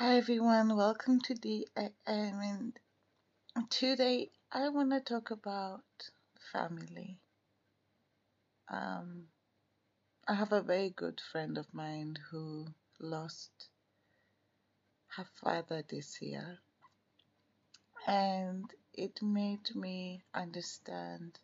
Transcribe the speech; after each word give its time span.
Hi 0.00 0.16
everyone, 0.16 0.76
welcome 0.76 1.20
to 1.22 1.34
the 1.34 1.66
uh, 1.76 1.88
and 2.06 2.78
today 3.68 4.30
I 4.52 4.68
want 4.68 4.92
to 4.92 5.00
talk 5.00 5.32
about 5.32 5.82
family. 6.52 7.18
Um, 8.68 9.24
I 10.28 10.34
have 10.34 10.52
a 10.52 10.62
very 10.62 10.90
good 10.90 11.20
friend 11.32 11.58
of 11.58 11.66
mine 11.74 12.16
who 12.30 12.66
lost 13.00 13.50
her 15.16 15.26
father 15.42 15.82
this 15.90 16.22
year, 16.22 16.58
and 18.06 18.70
it 18.94 19.20
made 19.20 19.74
me 19.74 20.22
understand 20.32 21.40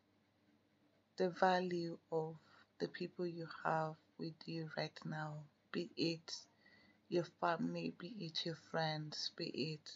the 1.17 1.31
value 1.31 1.99
of 2.13 2.37
the 2.79 2.87
people 2.87 3.27
you 3.27 3.49
have 3.65 3.97
with 4.17 4.39
you 4.47 4.71
right 4.77 5.01
now, 5.05 5.39
be 5.73 5.91
it 5.97 6.37
your 7.15 7.27
family, 7.41 7.95
be 7.99 8.09
it 8.19 8.45
your 8.45 8.57
friends, 8.73 9.31
be 9.37 9.47
it 9.75 9.91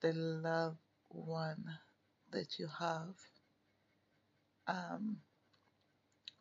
the 0.00 0.12
loved 0.14 0.78
one 1.10 1.78
that 2.32 2.58
you 2.58 2.68
have. 2.78 3.14
Um, 4.66 5.18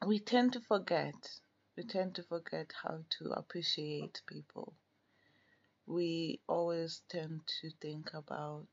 we 0.08 0.20
tend 0.20 0.54
to 0.54 0.62
forget. 0.62 1.30
We 1.78 1.84
tend 1.84 2.16
to 2.16 2.24
forget 2.24 2.72
how 2.84 3.04
to 3.20 3.32
appreciate 3.32 4.22
people. 4.28 4.74
We 5.86 6.40
always 6.48 7.02
tend 7.10 7.42
to 7.62 7.70
think 7.82 8.14
about 8.14 8.70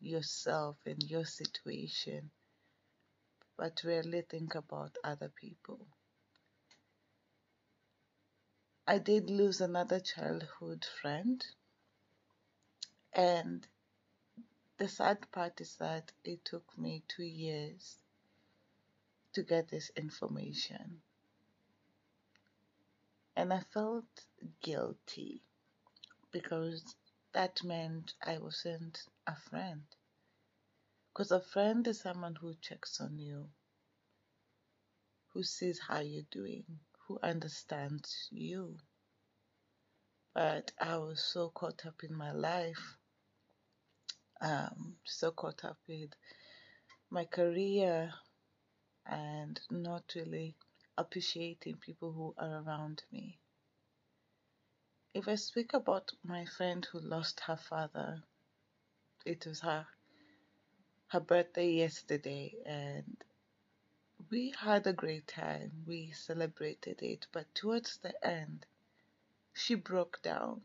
yourself 0.00 0.76
and 0.86 1.02
your 1.02 1.24
situation, 1.24 2.30
but 3.56 3.82
rarely 3.84 4.22
think 4.22 4.54
about 4.54 4.96
other 5.02 5.30
people. 5.40 5.88
I 8.88 8.98
did 8.98 9.30
lose 9.30 9.60
another 9.60 9.98
childhood 9.98 10.84
friend, 11.00 11.44
and 13.12 13.66
the 14.78 14.88
sad 14.88 15.28
part 15.32 15.60
is 15.60 15.74
that 15.76 16.12
it 16.22 16.44
took 16.44 16.78
me 16.78 17.02
two 17.08 17.24
years 17.24 17.96
to 19.32 19.42
get 19.42 19.68
this 19.68 19.90
information. 19.96 21.02
And 23.34 23.52
I 23.52 23.60
felt 23.74 24.04
guilty 24.62 25.42
because 26.30 26.94
that 27.32 27.64
meant 27.64 28.14
I 28.24 28.38
wasn't 28.38 29.00
a 29.26 29.34
friend. 29.34 29.82
Because 31.12 31.32
a 31.32 31.40
friend 31.40 31.86
is 31.88 32.00
someone 32.00 32.36
who 32.36 32.54
checks 32.60 33.00
on 33.00 33.18
you, 33.18 33.48
who 35.32 35.42
sees 35.42 35.80
how 35.80 35.98
you're 35.98 36.22
doing, 36.30 36.64
who 37.06 37.18
understands 37.22 38.28
you. 38.30 38.76
But 40.34 40.72
I 40.80 40.96
was 40.98 41.22
so 41.22 41.50
caught 41.50 41.86
up 41.86 42.02
in 42.02 42.14
my 42.14 42.32
life, 42.32 42.98
um, 44.40 44.96
so 45.04 45.30
caught 45.30 45.64
up 45.64 45.78
with 45.88 46.10
my 47.10 47.24
career, 47.24 48.12
and 49.06 49.60
not 49.70 50.04
really 50.14 50.56
appreciating 50.98 51.76
people 51.76 52.12
who 52.12 52.34
are 52.38 52.62
around 52.62 53.02
me. 53.12 53.38
If 55.14 55.28
I 55.28 55.36
speak 55.36 55.72
about 55.72 56.12
my 56.24 56.44
friend 56.44 56.86
who 56.92 57.00
lost 57.00 57.40
her 57.40 57.56
father, 57.56 58.22
it 59.24 59.46
was 59.46 59.60
her 59.60 59.86
her 61.08 61.20
birthday 61.20 61.70
yesterday 61.70 62.54
and 62.66 63.24
we 64.30 64.52
had 64.58 64.86
a 64.86 64.92
great 64.92 65.26
time. 65.26 65.70
We 65.86 66.12
celebrated 66.12 67.02
it, 67.02 67.26
but 67.32 67.46
towards 67.54 67.98
the 67.98 68.12
end, 68.26 68.66
she 69.52 69.74
broke 69.74 70.20
down. 70.22 70.60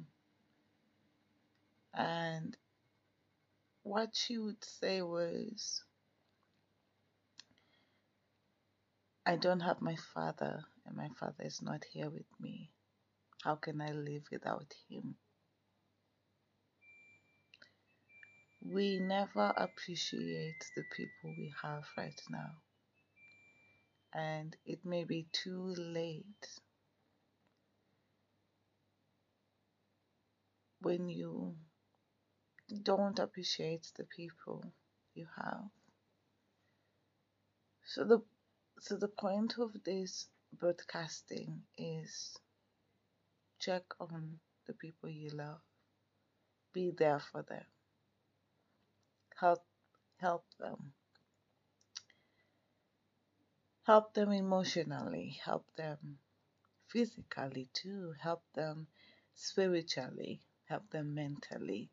And 1.93 2.55
what 3.83 4.15
she 4.15 4.37
would 4.37 4.63
say 4.63 5.01
was, 5.01 5.83
I 9.25 9.35
don't 9.35 9.59
have 9.59 9.81
my 9.81 9.95
father, 10.13 10.63
and 10.85 10.95
my 10.95 11.09
father 11.19 11.43
is 11.43 11.61
not 11.61 11.83
here 11.83 12.09
with 12.09 12.25
me. 12.39 12.71
How 13.43 13.55
can 13.55 13.81
I 13.81 13.91
live 13.91 14.23
without 14.31 14.73
him? 14.89 15.15
We 18.63 18.99
never 18.99 19.53
appreciate 19.57 20.63
the 20.75 20.83
people 20.95 21.33
we 21.37 21.51
have 21.63 21.83
right 21.97 22.21
now. 22.29 22.51
And 24.13 24.55
it 24.65 24.79
may 24.83 25.03
be 25.05 25.27
too 25.31 25.73
late 25.77 26.59
when 30.81 31.07
you 31.07 31.55
don't 32.83 33.19
appreciate 33.19 33.91
the 33.97 34.03
people 34.03 34.63
you 35.13 35.27
have. 35.37 35.69
So 37.85 38.03
the 38.05 38.21
so 38.79 38.97
the 38.97 39.07
point 39.07 39.55
of 39.59 39.71
this 39.83 40.27
broadcasting 40.57 41.61
is 41.77 42.37
check 43.59 43.83
on 43.99 44.39
the 44.65 44.73
people 44.73 45.09
you 45.09 45.29
love. 45.29 45.61
Be 46.73 46.91
there 46.97 47.19
for 47.19 47.43
them. 47.43 47.65
Help 49.39 49.63
help 50.19 50.45
them. 50.59 50.93
Help 53.91 54.13
them 54.13 54.31
emotionally, 54.31 55.37
help 55.43 55.65
them 55.75 56.17
physically 56.87 57.67
too, 57.73 58.13
help 58.17 58.41
them 58.53 58.87
spiritually, 59.35 60.39
help 60.63 60.89
them 60.91 61.13
mentally. 61.13 61.89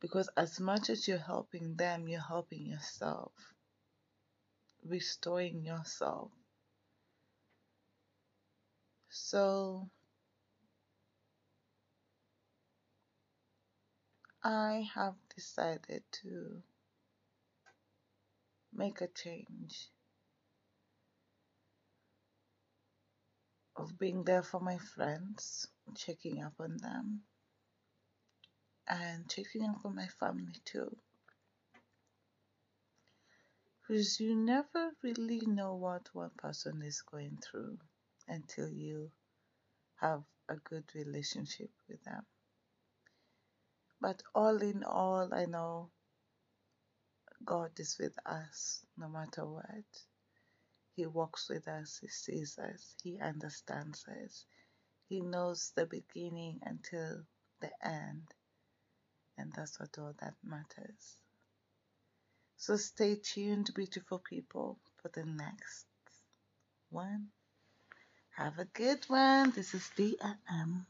Because 0.00 0.28
as 0.36 0.60
much 0.60 0.90
as 0.90 1.08
you're 1.08 1.16
helping 1.16 1.76
them, 1.76 2.06
you're 2.06 2.20
helping 2.20 2.66
yourself, 2.66 3.32
restoring 4.84 5.64
yourself. 5.64 6.30
So 9.08 9.88
I 14.42 14.86
have 14.94 15.14
decided 15.34 16.02
to 16.20 16.62
make 18.76 19.00
a 19.00 19.08
change 19.08 19.88
of 23.76 23.98
being 23.98 24.24
there 24.24 24.42
for 24.42 24.60
my 24.60 24.78
friends, 24.78 25.66
checking 25.96 26.42
up 26.42 26.54
on 26.60 26.76
them, 26.78 27.20
and 28.88 29.28
checking 29.28 29.64
up 29.64 29.84
on 29.84 29.94
my 29.94 30.06
family 30.06 30.60
too. 30.64 30.96
Because 33.82 34.18
you 34.20 34.34
never 34.34 34.92
really 35.02 35.42
know 35.46 35.74
what 35.74 36.08
one 36.14 36.30
person 36.38 36.82
is 36.82 37.02
going 37.02 37.38
through 37.42 37.78
until 38.28 38.70
you 38.70 39.10
have 39.96 40.22
a 40.48 40.56
good 40.56 40.84
relationship 40.94 41.70
with 41.88 42.02
them. 42.04 42.24
But 44.00 44.22
all 44.34 44.56
in 44.62 44.84
all, 44.84 45.32
I 45.32 45.46
know 45.46 45.90
God 47.44 47.70
is 47.78 47.96
with 48.00 48.16
us 48.26 48.84
no 48.98 49.08
matter 49.08 49.46
what. 49.46 49.84
He 50.96 51.06
walks 51.06 51.48
with 51.50 51.68
us, 51.68 51.98
He 52.00 52.08
sees 52.08 52.58
us, 52.58 52.94
He 53.02 53.18
understands 53.20 54.04
us. 54.08 54.44
He 55.08 55.20
knows 55.20 55.72
the 55.76 55.86
beginning 55.86 56.60
until 56.64 57.22
the 57.60 57.70
end. 57.86 58.22
And 59.38 59.52
that's 59.56 59.80
what 59.80 59.98
all 59.98 60.14
that 60.20 60.34
matters. 60.44 61.16
So 62.56 62.76
stay 62.76 63.16
tuned, 63.16 63.70
beautiful 63.74 64.18
people, 64.18 64.78
for 65.02 65.10
the 65.10 65.24
next 65.24 65.86
one. 66.90 67.28
Have 68.36 68.58
a 68.58 68.64
good 68.66 69.04
one. 69.08 69.52
This 69.52 69.74
is 69.74 69.90
DNM. 69.96 70.86